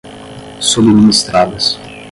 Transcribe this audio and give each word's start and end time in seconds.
subministradas 0.59 1.77